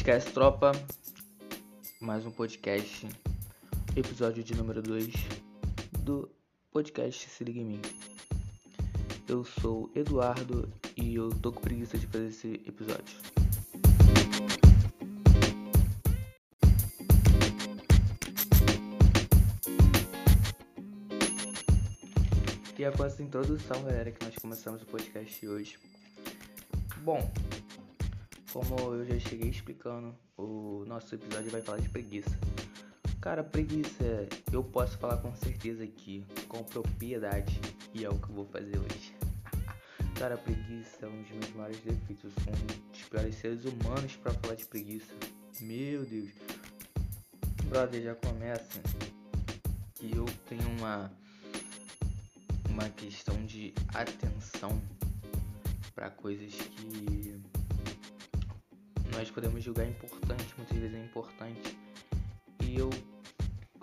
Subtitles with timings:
[0.00, 0.72] Esquece Tropa,
[2.00, 3.06] mais um podcast,
[3.94, 5.12] episódio de número 2
[5.98, 6.26] do
[6.72, 7.82] podcast Se Liga em Mim.
[9.28, 13.14] Eu sou Eduardo e eu tô com preguiça de fazer esse episódio.
[22.78, 25.78] E é com essa introdução, galera, que nós começamos o podcast hoje.
[27.02, 27.30] Bom,
[28.52, 32.36] como eu já cheguei explicando, o nosso episódio vai falar de preguiça.
[33.20, 37.60] Cara, preguiça, eu posso falar com certeza aqui, com propriedade,
[37.94, 39.14] e é o que eu vou fazer hoje.
[40.18, 42.32] Cara, preguiça é um dos meus maiores defeitos.
[42.48, 45.12] Um dos piores seres humanos para falar de preguiça.
[45.60, 46.30] Meu Deus.
[47.64, 48.80] Brother, já começa
[49.94, 51.10] que eu tenho uma
[52.68, 54.80] uma questão de atenção
[55.94, 57.40] para coisas que
[59.12, 61.78] nós podemos julgar importante, muitas vezes é importante,
[62.62, 62.90] e eu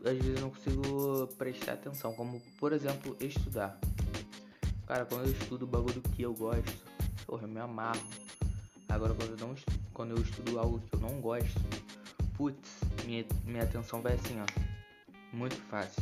[0.05, 3.79] às vezes não consigo prestar atenção, como por exemplo estudar.
[4.85, 6.85] Cara, quando eu estudo o bagulho que eu gosto,
[7.25, 8.01] porra, eu me amarro.
[8.87, 11.59] Agora quando eu, não estudo, quando eu estudo algo que eu não gosto,
[12.37, 16.01] putz, minha, minha atenção vai assim, ó, muito fácil.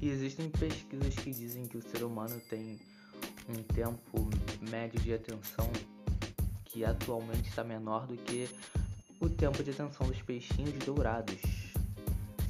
[0.00, 2.80] E existem pesquisas que dizem que o ser humano tem
[3.48, 5.70] um tempo médio de atenção
[6.72, 8.48] que atualmente está menor do que
[9.20, 11.38] o tempo de atenção dos peixinhos dourados.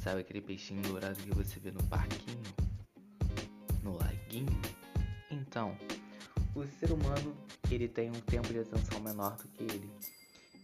[0.01, 2.41] Sabe aquele peixinho dourado que você vê no parquinho?
[3.83, 4.61] No laguinho?
[5.29, 5.77] Então,
[6.55, 7.35] o ser humano
[7.69, 9.91] ele tem um tempo de atenção menor do que ele,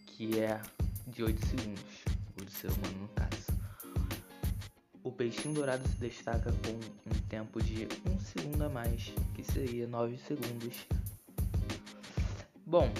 [0.08, 0.62] que é
[1.08, 1.84] de 8 segundos,
[2.40, 3.60] o do ser humano no caso.
[5.04, 9.86] O peixinho dourado se destaca com um tempo de 1 segundo a mais, que seria
[9.86, 10.86] 9 segundos.
[12.66, 12.92] Bom,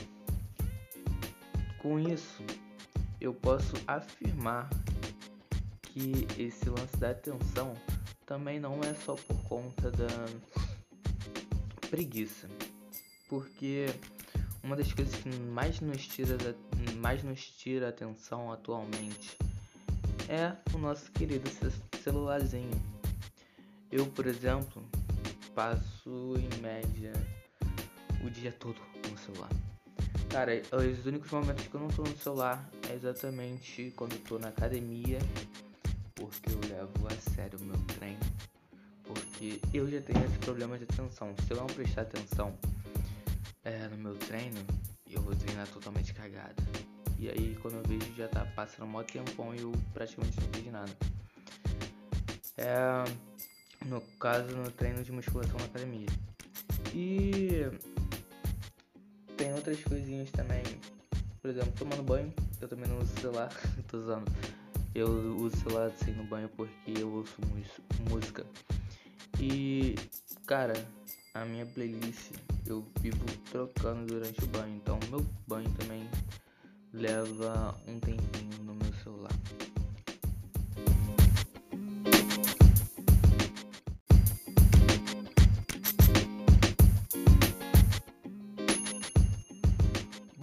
[1.82, 2.44] com isso,
[3.20, 4.70] eu posso afirmar
[5.82, 7.74] que esse lance da atenção
[8.26, 10.08] também não é só por conta da
[11.90, 12.48] preguiça,
[13.28, 13.88] porque
[14.64, 16.38] uma das coisas que mais nos tira,
[16.98, 19.38] mais nos tira atenção atualmente
[20.28, 21.50] é o nosso querido
[22.04, 22.80] celularzinho.
[23.92, 24.84] Eu, por exemplo,
[25.56, 27.14] passo em média
[28.24, 29.50] o dia todo no celular.
[30.30, 34.38] Cara, os únicos momentos que eu não tô no celular é exatamente quando eu tô
[34.38, 35.18] na academia,
[36.14, 38.20] porque eu levo a sério o meu treino.
[39.04, 41.34] Porque eu já tenho esse problema de atenção.
[41.48, 42.56] Se eu não prestar atenção
[43.64, 44.64] é, no meu treino,
[45.10, 46.62] eu vou treinar totalmente cagado.
[47.18, 50.54] E aí quando eu vejo já tá passando um maior tempão e eu praticamente não
[50.54, 50.98] fiz nada.
[52.56, 53.04] É,
[53.88, 56.08] no caso no treino de musculação na academia.
[56.94, 57.66] E
[59.40, 60.62] tem outras coisinhas também.
[61.42, 63.50] Por exemplo, tomando banho, eu também não uso celular,
[63.88, 64.30] tô usando.
[64.94, 65.08] Eu
[65.38, 67.38] uso celular assim no banho porque eu ouço
[68.10, 68.46] música.
[69.40, 69.96] E,
[70.46, 70.74] cara,
[71.34, 72.34] a minha playlist
[72.68, 74.76] eu vivo trocando durante o banho.
[74.76, 76.10] Então, meu banho também
[76.92, 79.32] leva um tempinho no meu celular.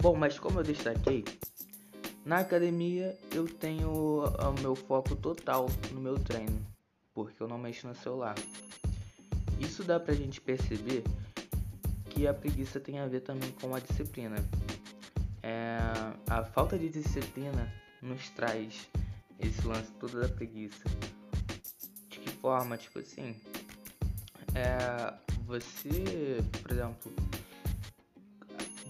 [0.07, 1.25] Bom, mas como eu destaquei,
[2.23, 6.65] na academia eu tenho o meu foco total no meu treino,
[7.13, 8.35] porque eu não mexo no celular.
[9.59, 11.03] Isso dá pra gente perceber
[12.09, 14.37] que a preguiça tem a ver também com a disciplina.
[15.43, 15.77] É,
[16.29, 17.69] a falta de disciplina
[18.01, 18.87] nos traz
[19.37, 20.85] esse lance todo da preguiça.
[22.09, 22.77] De que forma?
[22.77, 23.35] Tipo assim,
[24.55, 25.13] é,
[25.45, 27.13] você, por exemplo,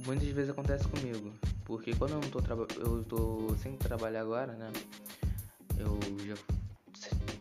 [0.08, 1.34] muitas vezes acontece comigo.
[1.66, 2.40] Porque quando eu não tô
[2.80, 4.72] eu tô sem trabalhar agora, né?
[5.78, 6.36] Eu já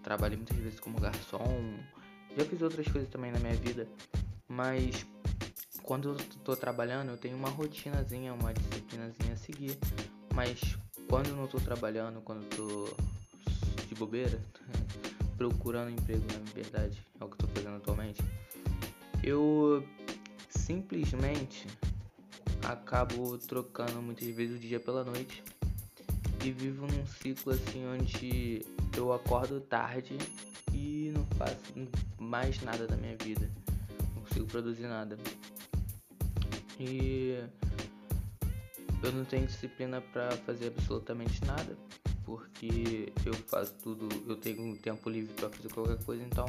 [0.02, 1.78] trabalhei muitas vezes como garçom,
[2.36, 3.88] já fiz outras coisas também na minha vida,
[4.48, 5.06] mas
[5.82, 9.78] quando eu tô trabalhando, eu tenho uma rotinazinha, uma disciplinazinha a seguir,
[10.34, 10.76] mas
[11.08, 12.96] quando eu não tô trabalhando, quando eu tô
[13.86, 14.38] de bobeira,
[15.38, 18.22] procurando emprego, na verdade, é o que eu tô fazendo atualmente,
[19.22, 19.82] eu
[20.50, 21.66] simplesmente
[22.66, 25.42] acabo trocando muitas vezes o dia pela noite
[26.44, 28.66] e vivo num ciclo assim onde
[28.96, 30.16] eu acordo tarde
[30.72, 31.62] e não faço
[32.18, 33.50] mais nada da minha vida,
[34.14, 35.16] não consigo produzir nada.
[36.78, 37.42] E
[39.02, 41.76] eu não tenho disciplina para fazer absolutamente nada,
[42.24, 46.46] porque eu faço tudo, eu tenho um tempo livre para fazer qualquer coisa, então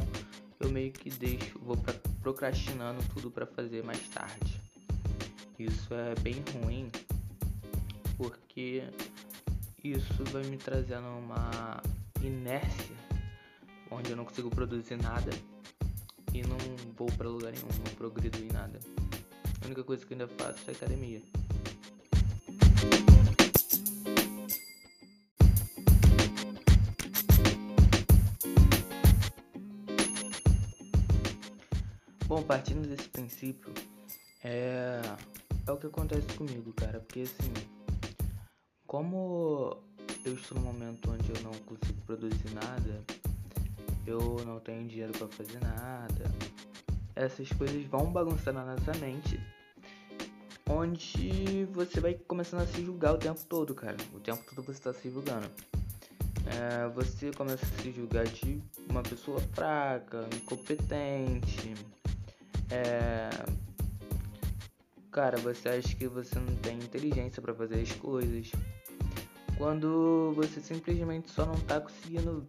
[0.59, 1.77] eu meio que deixo, vou
[2.21, 4.56] procrastinando tudo para fazer mais tarde.
[5.59, 6.91] Isso é bem ruim
[8.15, 8.83] porque
[9.83, 11.81] isso vai me trazendo uma
[12.21, 12.95] inércia
[13.89, 15.31] onde eu não consigo produzir nada
[16.31, 16.57] e não
[16.95, 18.79] vou para lugar nenhum, não progredo em nada.
[19.61, 21.21] A única coisa que eu ainda faço é academia.
[32.27, 33.73] Bom, partindo desse princípio,
[34.43, 35.01] é,
[35.67, 36.99] é o que acontece comigo, cara.
[36.99, 37.53] Porque assim,
[38.85, 39.77] como
[40.25, 43.03] eu estou num momento onde eu não consigo produzir nada,
[44.05, 46.31] eu não tenho dinheiro para fazer nada,
[47.15, 49.39] essas coisas vão bagunçar na nossa mente,
[50.69, 53.97] onde você vai começando a se julgar o tempo todo, cara.
[54.13, 55.49] O tempo todo você está se julgando.
[56.45, 61.73] É, você começa a se julgar de uma pessoa fraca, incompetente,
[62.71, 63.66] é...
[65.17, 68.51] Cara, você acha que você não tem inteligência para fazer as coisas.
[69.57, 72.47] Quando você simplesmente só não tá conseguindo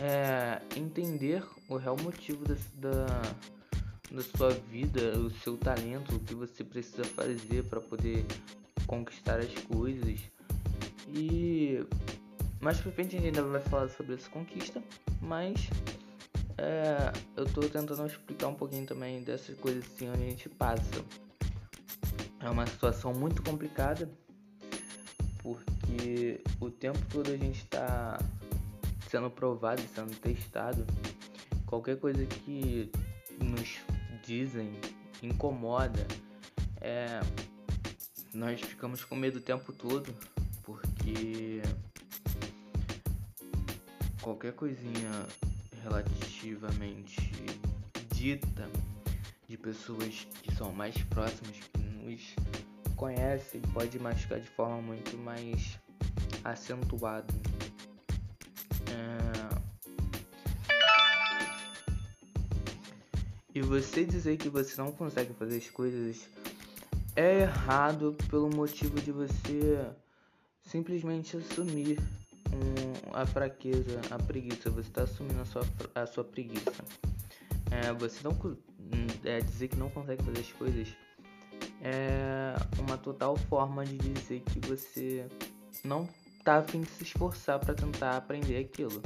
[0.00, 3.06] é, entender o real motivo da, da,
[4.12, 8.24] da sua vida, o seu talento, o que você precisa fazer para poder
[8.86, 10.20] conquistar as coisas.
[11.08, 11.84] E
[12.60, 14.80] mais pra frente a gente ainda vai falar sobre essa conquista,
[15.20, 15.68] mas
[16.58, 21.25] é, eu tô tentando explicar um pouquinho também dessas coisas assim onde a gente passa.
[22.46, 24.08] É uma situação muito complicada,
[25.42, 28.20] porque o tempo todo a gente está
[29.10, 30.86] sendo provado, sendo testado.
[31.66, 32.88] Qualquer coisa que
[33.42, 33.80] nos
[34.24, 34.78] dizem
[35.20, 36.06] incomoda,
[36.80, 37.18] é,
[38.32, 40.14] nós ficamos com medo o tempo todo,
[40.62, 41.62] porque
[44.22, 45.26] qualquer coisinha
[45.82, 47.32] relativamente
[48.14, 48.70] dita
[49.48, 51.56] de pessoas que são mais próximas,
[52.06, 52.34] nos
[52.94, 55.78] conhecem, pode machucar de forma muito mais
[56.44, 57.34] acentuada.
[58.90, 59.66] É...
[63.54, 66.28] E você dizer que você não consegue fazer as coisas
[67.16, 69.90] é errado pelo motivo de você
[70.62, 71.98] simplesmente assumir
[73.12, 75.62] a fraqueza, a preguiça, você está assumindo a sua,
[75.94, 76.70] a sua preguiça.
[77.70, 78.36] É, você não
[79.24, 80.88] é, dizer que não consegue fazer as coisas
[81.88, 85.24] é uma total forma de dizer que você
[85.84, 86.08] não
[86.42, 89.00] tá afim de se esforçar para tentar aprender aquilo.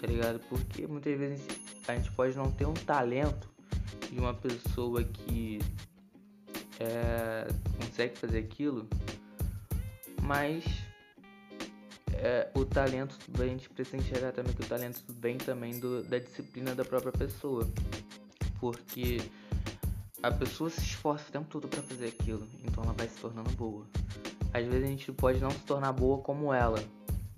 [0.00, 0.40] Tá ligado?
[0.48, 1.46] Porque muitas vezes
[1.86, 3.48] a gente pode não ter um talento
[4.10, 5.60] de uma pessoa que
[6.80, 7.46] é,
[7.78, 8.88] consegue fazer aquilo,
[10.20, 10.64] mas
[12.14, 16.18] é, o talento, a gente precisa enxergar também que o talento vem também do, da
[16.18, 17.70] disciplina da própria pessoa.
[18.58, 19.18] Porque
[20.22, 23.50] a pessoa se esforça o tempo todo para fazer aquilo, então ela vai se tornando
[23.52, 23.84] boa.
[24.54, 26.78] Às vezes a gente pode não se tornar boa como ela,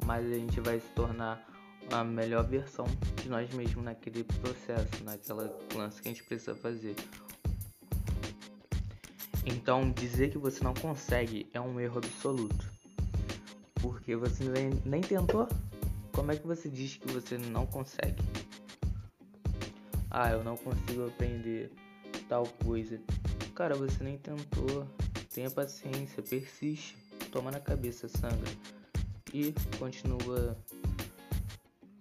[0.04, 1.42] mas a gente vai se tornar
[1.90, 2.84] a melhor versão
[3.22, 6.94] de nós mesmos naquele processo, naquela lance que a gente precisa fazer.
[9.46, 12.70] Então, dizer que você não consegue é um erro absoluto.
[13.75, 15.48] Porque você nem, nem tentou?
[16.12, 18.22] Como é que você diz que você não consegue?
[20.10, 21.70] Ah, eu não consigo aprender
[22.29, 23.00] tal coisa.
[23.54, 24.87] Cara, você nem tentou.
[25.33, 26.97] Tenha paciência, persiste,
[27.33, 28.50] toma na cabeça, sangra.
[29.33, 30.57] E continua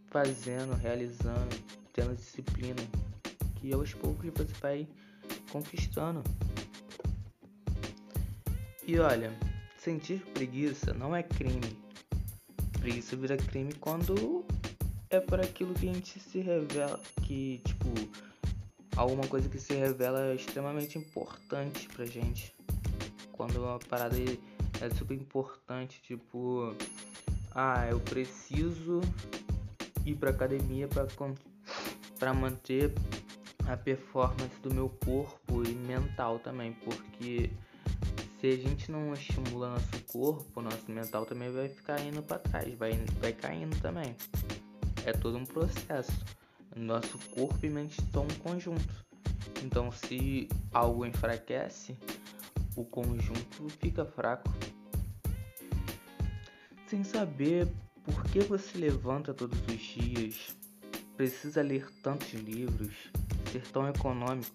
[0.08, 1.56] fazendo, realizando,
[1.92, 2.82] tendo disciplina.
[3.56, 4.88] Que aos poucos você vai
[5.52, 6.24] conquistando.
[8.86, 9.32] E olha,
[9.78, 11.78] sentir preguiça não é crime.
[12.80, 14.46] Preguiça vira crime quando
[15.10, 17.88] é por aquilo que a gente se revela, que tipo,
[18.96, 22.54] alguma coisa que se revela extremamente importante pra gente.
[23.32, 24.16] Quando uma parada
[24.82, 26.76] é super importante, tipo,
[27.54, 29.02] ah, eu preciso
[30.06, 31.08] ir pra academia pra,
[32.20, 32.94] pra manter
[33.68, 37.50] a performance do meu corpo e mental também, porque
[38.40, 42.74] se a gente não estimula nosso corpo, nosso mental também vai ficar indo para trás,
[42.76, 44.16] vai, vai caindo também.
[45.06, 46.12] É todo um processo.
[46.76, 49.06] Nosso corpo e mente estão um conjunto.
[49.64, 51.96] Então, se algo enfraquece,
[52.76, 54.52] o conjunto fica fraco.
[56.88, 57.68] Sem saber
[58.04, 60.56] por que você levanta todos os dias,
[61.16, 62.94] precisa ler tantos livros,
[63.52, 64.52] ser tão econômico,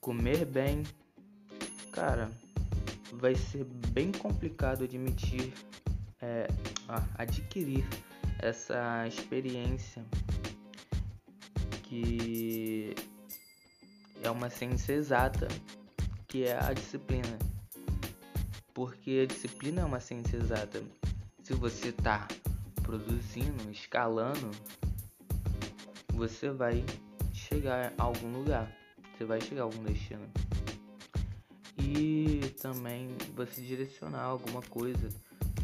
[0.00, 0.82] comer bem.
[1.90, 2.30] Cara,
[3.12, 5.52] vai ser bem complicado admitir,
[6.20, 6.46] é,
[7.16, 7.84] adquirir
[8.38, 10.04] essa experiência
[11.88, 12.94] que
[14.22, 15.48] é uma ciência exata,
[16.26, 17.38] que é a disciplina.
[18.74, 20.82] Porque a disciplina é uma ciência exata.
[21.42, 22.28] se você tá
[22.82, 24.50] produzindo, escalando,
[26.12, 26.84] você vai
[27.32, 28.70] chegar a algum lugar,
[29.16, 30.28] você vai chegar a algum destino.
[31.78, 35.08] E também você direcionar alguma coisa,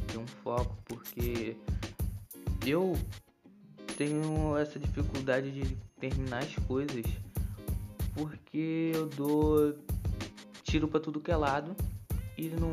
[0.07, 1.57] ter um foco, porque
[2.67, 2.97] eu
[3.99, 5.77] tenho essa dificuldade de
[6.11, 7.07] terminar as coisas
[8.13, 9.75] porque eu dou
[10.63, 11.75] tiro para tudo que é lado
[12.37, 12.71] e não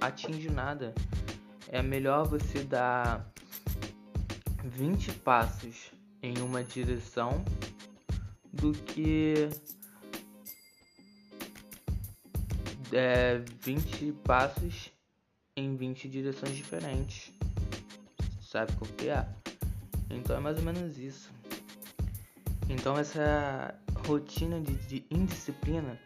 [0.00, 0.94] atinge nada.
[1.68, 3.28] É melhor você dar
[4.62, 5.90] 20 passos
[6.22, 7.44] em uma direção
[8.52, 9.48] do que
[12.92, 14.92] é, 20 passos
[15.56, 17.32] em 20 direções diferentes.
[18.40, 19.28] Sabe copiar?
[20.08, 21.35] Então é mais ou menos isso.
[22.68, 23.74] Então essa
[24.06, 25.98] rotina de, de indisciplina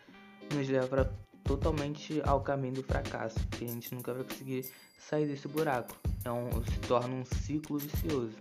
[0.55, 1.13] nos leva
[1.45, 5.97] totalmente ao caminho do fracasso, porque a gente nunca vai conseguir sair desse buraco.
[6.25, 8.37] É um, se torna um ciclo vicioso.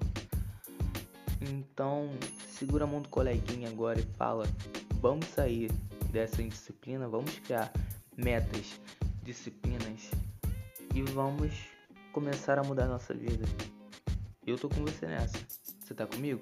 [1.41, 2.09] Então,
[2.49, 4.45] segura a mão do coleguinha agora e fala:
[4.99, 5.71] vamos sair
[6.11, 7.71] dessa indisciplina, vamos criar
[8.17, 8.79] metas,
[9.23, 10.11] disciplinas
[10.93, 11.53] e vamos
[12.11, 13.45] começar a mudar a nossa vida.
[14.45, 15.37] Eu tô com você nessa.
[15.79, 16.41] Você tá comigo?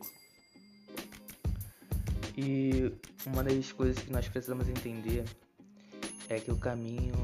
[2.37, 2.93] E
[3.25, 5.25] uma das coisas que nós precisamos entender
[6.29, 7.15] é que o caminho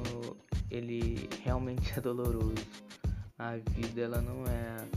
[0.72, 2.56] ele realmente é doloroso.
[3.38, 4.88] A vida ela não é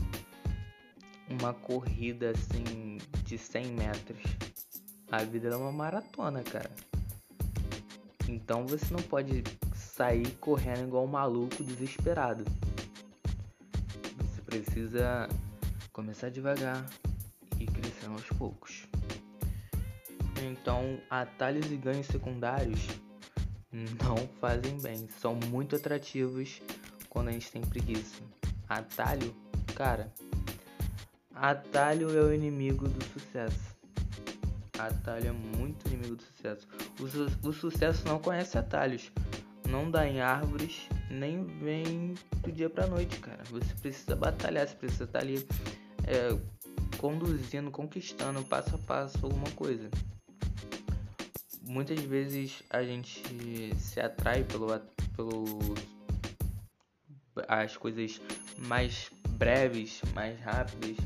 [1.29, 4.23] uma corrida assim de 100 metros.
[5.11, 6.71] A vida é uma maratona, cara.
[8.27, 9.43] Então você não pode
[9.75, 12.43] sair correndo igual um maluco desesperado.
[14.17, 15.29] Você precisa
[15.93, 16.85] começar devagar
[17.59, 18.86] e crescer aos poucos.
[20.43, 22.87] Então, atalhos e ganhos secundários
[23.71, 26.61] não fazem bem, são muito atrativos
[27.09, 28.21] quando a gente tem preguiça.
[28.67, 29.33] Atalho,
[29.75, 30.11] cara,
[31.33, 33.77] atalho é o inimigo do sucesso.
[34.77, 36.67] Atalho é muito inimigo do sucesso.
[36.99, 39.11] O, su o sucesso não conhece atalhos,
[39.67, 43.43] não dá em árvores, nem vem do dia pra noite, cara.
[43.45, 45.47] Você precisa batalhar, você precisa estar ali
[46.05, 46.37] é,
[46.97, 49.89] conduzindo, conquistando passo a passo alguma coisa
[51.67, 54.67] muitas vezes a gente se atrai pelo,
[55.15, 55.59] pelo
[57.47, 58.21] as coisas
[58.57, 60.97] mais breves, mais rápidas,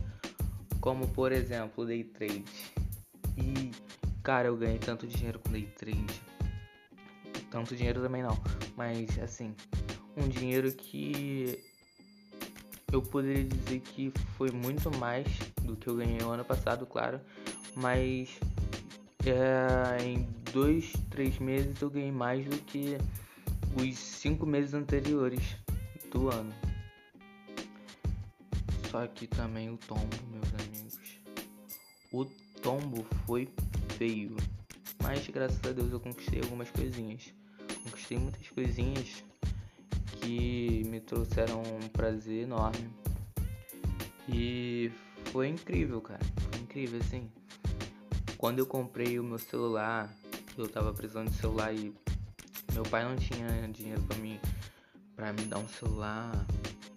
[0.79, 2.45] como por exemplo day trade.
[3.37, 3.71] E
[4.23, 6.21] cara, eu ganhei tanto dinheiro com day trade.
[7.49, 8.37] Tanto dinheiro também não,
[8.77, 9.53] mas assim,
[10.15, 11.61] um dinheiro que
[12.91, 15.27] eu poderia dizer que foi muito mais
[15.63, 17.19] do que eu ganhei no ano passado, claro,
[17.75, 18.29] mas
[19.25, 22.97] é, em dois, três meses eu ganhei mais do que
[23.79, 25.55] os cinco meses anteriores
[26.11, 26.53] do ano.
[28.89, 31.19] Só que também o tombo, meus amigos.
[32.11, 32.25] O
[32.61, 33.47] tombo foi
[33.97, 34.35] feio.
[35.01, 37.33] Mas graças a Deus eu conquistei algumas coisinhas.
[37.83, 39.23] Conquistei muitas coisinhas
[40.19, 42.89] que me trouxeram um prazer enorme.
[44.27, 44.91] E
[45.25, 46.19] foi incrível, cara.
[46.51, 47.29] Foi incrível, assim.
[48.41, 50.11] Quando eu comprei o meu celular,
[50.57, 51.93] eu tava precisando de celular e
[52.73, 54.39] meu pai não tinha dinheiro para mim
[55.15, 56.31] para me dar um celular.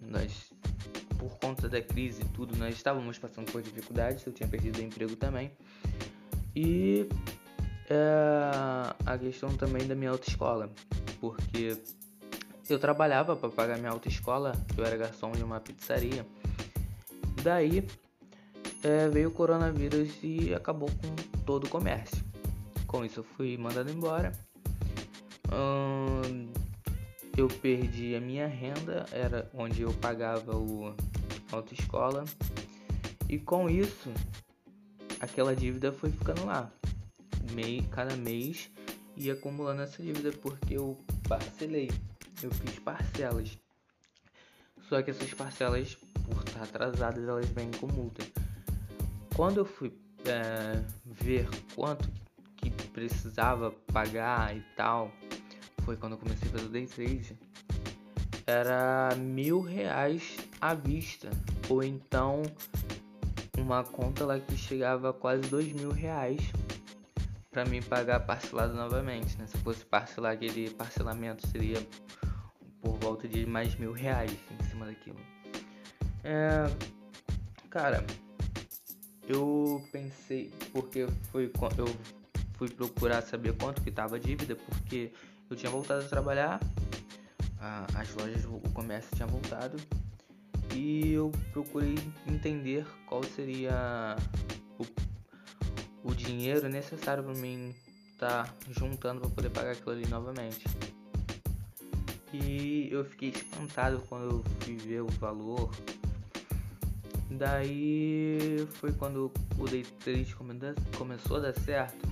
[0.01, 0.51] Nós
[1.19, 4.81] por conta da crise e tudo, nós estávamos passando por dificuldades, eu tinha perdido o
[4.81, 5.51] emprego também.
[6.55, 7.07] E
[7.91, 10.73] é, a questão também da minha autoescola,
[11.21, 11.77] porque
[12.67, 16.25] eu trabalhava para pagar minha autoescola, eu era garçom de uma pizzaria.
[17.43, 17.85] Daí
[18.85, 22.23] é, veio o coronavírus e acabou com todo o comércio.
[22.85, 24.31] Com isso eu fui mandado embora.
[25.51, 26.53] Hum,
[27.35, 30.95] eu perdi a minha renda, era onde eu pagava o
[31.51, 32.25] autoescola.
[33.27, 34.11] E com isso,
[35.19, 36.71] aquela dívida foi ficando lá.
[37.53, 38.69] Mei, cada mês
[39.17, 40.95] ia acumulando essa dívida porque eu
[41.27, 41.89] parcelei,
[42.43, 43.57] eu fiz parcelas.
[44.87, 48.44] Só que essas parcelas, por estar atrasadas, elas vêm com multa.
[49.35, 49.93] Quando eu fui
[50.25, 52.09] é, ver quanto
[52.55, 55.11] que precisava pagar e tal,
[55.83, 57.37] foi quando eu comecei a fazer o day trade,
[58.47, 61.29] era mil reais à vista,
[61.67, 62.43] ou então
[63.57, 66.39] uma conta lá que chegava a quase dois mil reais
[67.51, 69.47] para mim pagar parcelado novamente, né?
[69.47, 71.85] Se eu fosse parcelar aquele parcelamento seria
[72.81, 75.19] por volta de mais mil reais em cima daquilo.
[76.23, 76.65] É,
[77.69, 78.05] cara,
[79.27, 81.85] eu pensei, porque foi eu
[82.53, 85.11] fui procurar saber quanto que tava a dívida, porque
[85.49, 86.59] eu tinha voltado a trabalhar,
[87.59, 89.77] as lojas, o comércio tinha voltado,
[90.73, 91.95] E eu procurei
[92.27, 94.15] entender qual seria
[94.77, 94.85] o,
[96.09, 97.73] o dinheiro necessário para mim
[98.11, 100.65] estar tá juntando para poder pagar aquilo ali novamente.
[102.33, 105.71] E eu fiquei espantado quando eu fui ver o valor.
[107.37, 110.33] Daí foi quando o day trade
[110.97, 112.07] começou a dar certo.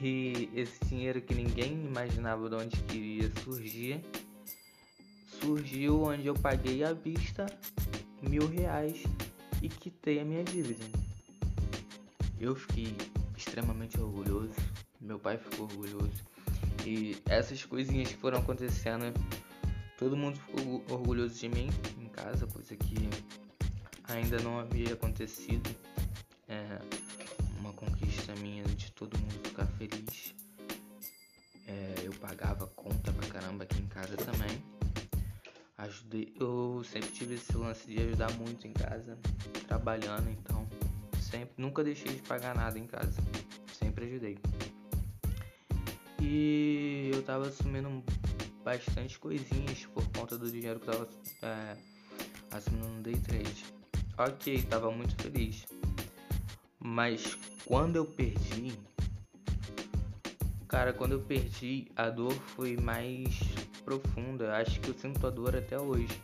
[0.00, 4.00] E esse dinheiro que ninguém imaginava de onde queria surgir,
[5.40, 7.46] surgiu onde eu paguei à vista
[8.22, 9.02] mil reais
[9.62, 10.84] e quitei a minha dívida.
[12.40, 12.96] Eu fiquei
[13.36, 14.54] extremamente orgulhoso,
[15.00, 16.22] meu pai ficou orgulhoso
[16.86, 19.12] e essas coisinhas que foram acontecendo,
[19.98, 21.68] todo mundo ficou orgulhoso de mim
[22.00, 23.08] em casa, coisa que
[24.08, 25.74] ainda não havia acontecido.
[26.48, 26.78] É
[27.58, 30.34] uma conquista minha de todo mundo ficar feliz.
[31.66, 34.62] É, eu pagava conta pra caramba aqui em casa também.
[35.78, 39.18] Ajudei, eu sempre tive esse lance de ajudar muito em casa,
[39.66, 40.68] trabalhando, então
[41.20, 43.20] sempre nunca deixei de pagar nada em casa.
[43.72, 44.38] Sempre ajudei.
[46.20, 48.04] E eu tava assumindo
[48.62, 51.08] bastante coisinhas por conta do dinheiro que eu tava
[51.42, 51.76] é,
[52.50, 53.83] assumindo no day trade.
[54.16, 55.66] Ok, tava muito feliz.
[56.78, 58.78] Mas quando eu perdi,
[60.68, 63.40] cara, quando eu perdi, a dor foi mais
[63.84, 64.56] profunda.
[64.56, 66.20] Acho que eu sinto a dor até hoje.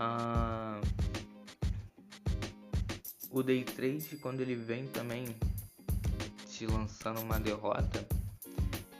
[0.00, 0.80] Ah,
[3.30, 5.24] o day trade, quando ele vem também
[6.48, 8.04] te lançando uma derrota,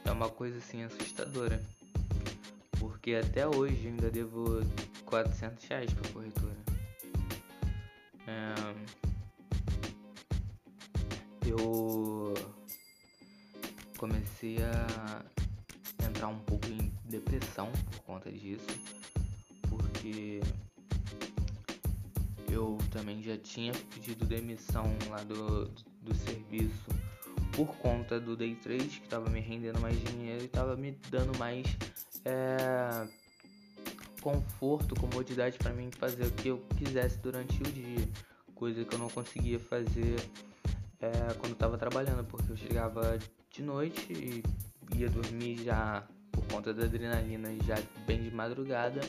[0.05, 1.61] é uma coisa assim assustadora.
[2.79, 4.61] Porque até hoje ainda devo
[5.05, 6.56] 400 reais pra corretora.
[8.27, 8.55] É...
[11.47, 12.35] Eu
[13.97, 15.25] comecei a
[16.07, 18.67] entrar um pouco em depressão por conta disso.
[19.69, 20.41] Porque
[22.51, 25.67] eu também já tinha pedido demissão lá do,
[26.03, 26.87] do serviço
[27.53, 31.37] por conta do day trade que estava me rendendo mais dinheiro e estava me dando
[31.39, 31.67] mais
[32.25, 33.09] é,
[34.27, 38.09] conforto, comodidade para mim fazer o que eu quisesse durante o dia,
[38.57, 40.17] coisa que eu não conseguia fazer
[41.01, 43.17] é, quando estava trabalhando, porque eu chegava
[43.51, 44.43] de noite e
[44.97, 49.01] ia dormir já por conta da adrenalina já bem de madrugada.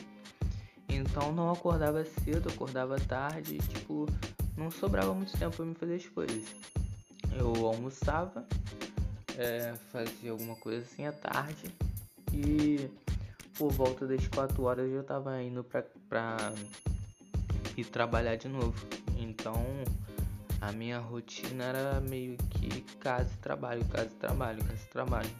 [0.88, 4.06] Então não acordava cedo, acordava tarde, tipo,
[4.56, 6.44] não sobrava muito tempo para me fazer as coisas
[7.36, 8.46] eu almoçava,
[9.36, 11.74] é, fazia alguma coisa assim à tarde
[12.32, 12.88] e
[13.58, 16.36] por volta das 4 horas eu tava indo pra, pra
[17.76, 18.74] ir trabalhar de novo.
[19.18, 19.66] Então
[20.60, 25.30] a minha rotina era meio que casa e trabalho, casa e trabalho, casa e trabalho.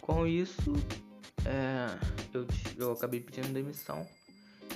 [0.00, 0.72] Com isso,
[1.44, 1.86] é,
[2.32, 4.06] eu, eu acabei pedindo demissão,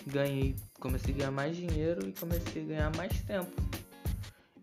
[0.06, 3.50] ganhei, comecei a ganhar mais dinheiro e comecei a ganhar mais tempo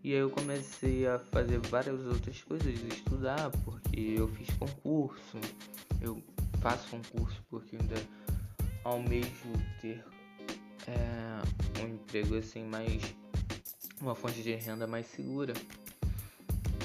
[0.04, 5.38] e aí eu comecei a fazer várias outras coisas, estudar, porque eu fiz concurso,
[5.98, 6.22] eu
[6.60, 7.96] faço concurso porque ainda
[8.84, 10.04] almejo ter
[10.86, 13.02] é, um emprego assim mais.
[14.00, 15.54] uma fonte de renda mais segura.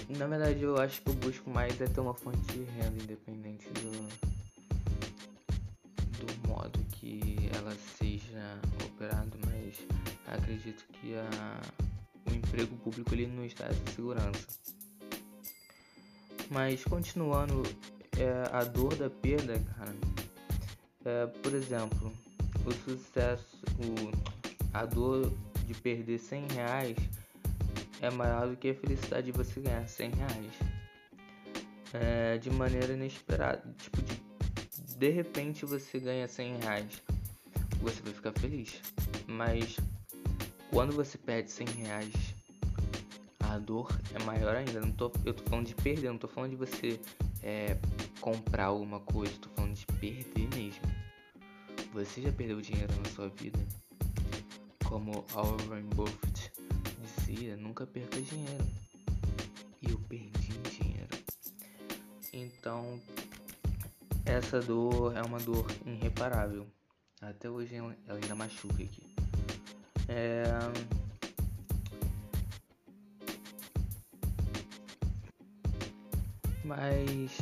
[0.09, 3.67] Na verdade eu acho que eu busco mais é ter uma fonte de renda independente
[3.69, 3.91] do,
[6.25, 9.77] do modo que ela seja operada, mas
[10.27, 11.61] acredito que a
[12.29, 14.47] o emprego público ele não está de segurança.
[16.49, 17.63] Mas continuando,
[18.19, 19.95] é, a dor da perda, cara,
[21.05, 22.11] é, por exemplo,
[22.65, 24.11] o sucesso, o,
[24.73, 25.31] a dor
[25.65, 26.97] de perder 100 reais
[28.01, 30.53] é maior do que a felicidade de você ganhar 100 reais.
[31.93, 34.21] É, de maneira inesperada, tipo, de,
[34.95, 37.01] de repente você ganha 100 reais,
[37.81, 38.79] você vai ficar feliz,
[39.25, 39.77] mas
[40.69, 42.13] quando você perde 100 reais,
[43.39, 44.79] a dor é maior ainda.
[44.79, 46.99] Não tô, eu tô falando de perder, não tô falando de você
[47.41, 47.77] é,
[48.19, 50.81] comprar alguma coisa, tô falando de perder mesmo.
[51.93, 53.59] Você já perdeu dinheiro na sua vida?
[54.85, 56.51] Como Warren Buffett
[57.01, 58.67] dizia, nunca perca dinheiro.
[59.81, 61.17] E eu perdi dinheiro.
[62.33, 62.99] Então,
[64.25, 66.67] essa dor é uma dor irreparável.
[67.21, 69.03] Até hoje ela ainda machuca aqui.
[70.07, 70.43] É...
[76.63, 77.37] Mas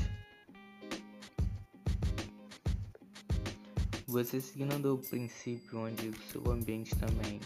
[4.23, 7.39] você seguindo o princípio onde o seu ambiente também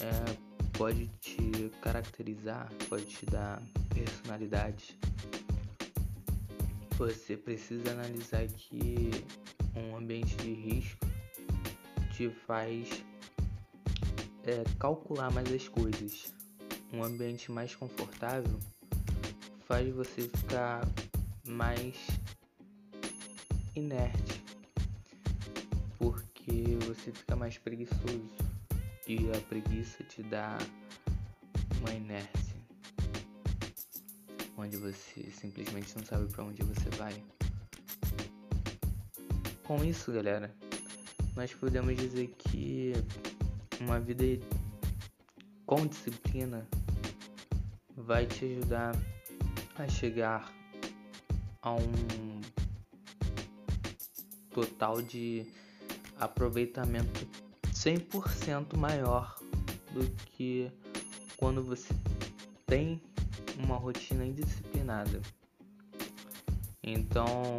[0.00, 0.36] é,
[0.76, 3.62] pode te caracterizar, pode te dar
[3.94, 4.98] personalidade,
[6.98, 9.12] você precisa analisar que
[9.76, 11.06] um ambiente de risco
[12.16, 13.04] te faz
[14.42, 16.34] é, calcular mais as coisas.
[16.92, 18.58] Um ambiente mais confortável
[19.60, 20.80] faz você ficar
[21.46, 21.96] mais
[23.76, 24.43] inerte,
[25.98, 28.28] porque você fica mais preguiçoso
[29.06, 30.56] e a preguiça te dá
[31.80, 32.56] uma inércia,
[34.56, 37.22] onde você simplesmente não sabe para onde você vai.
[39.62, 40.54] Com isso, galera,
[41.36, 42.92] nós podemos dizer que
[43.80, 44.24] uma vida
[45.66, 46.66] com disciplina
[47.96, 48.94] vai te ajudar
[49.76, 50.52] a chegar
[51.62, 52.40] a um
[54.50, 55.46] total de
[56.18, 57.26] aproveitamento
[57.72, 59.36] 100% maior
[59.92, 60.70] do que
[61.36, 61.94] quando você
[62.66, 63.00] tem
[63.58, 65.20] uma rotina indisciplinada.
[66.82, 67.58] Então,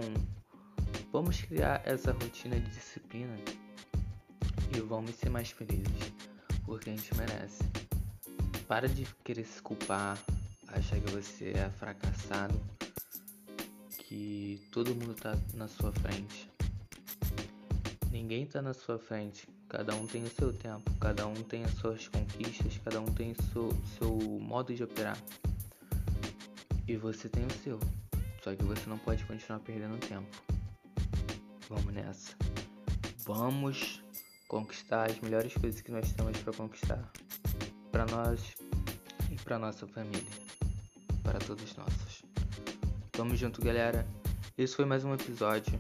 [1.12, 3.36] vamos criar essa rotina de disciplina
[4.76, 6.14] e vamos ser mais felizes,
[6.66, 7.64] porque a gente merece.
[8.68, 10.18] Para de querer se culpar,
[10.68, 12.60] achar que você é fracassado,
[14.00, 16.55] que todo mundo tá na sua frente.
[18.16, 19.46] Ninguém tá na sua frente.
[19.68, 23.34] Cada um tem o seu tempo, cada um tem as suas conquistas, cada um tem
[23.34, 25.18] o seu, seu modo de operar.
[26.88, 27.78] E você tem o seu.
[28.42, 30.30] Só que você não pode continuar perdendo tempo.
[31.68, 32.34] Vamos nessa.
[33.26, 34.02] Vamos
[34.48, 37.12] conquistar as melhores coisas que nós temos para conquistar.
[37.92, 38.56] Para nós
[39.30, 40.24] e para nossa família.
[41.22, 42.24] Para todos nossos.
[43.12, 44.08] Tamo junto, galera.
[44.58, 45.78] Esse foi mais um episódio.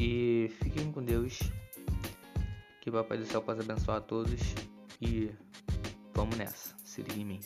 [0.00, 1.38] E fiquem com Deus.
[2.80, 4.40] Que o Papai do Céu possa abençoar a todos.
[4.98, 5.30] E
[6.14, 6.74] vamos nessa.
[6.82, 7.40] Se liga em mim.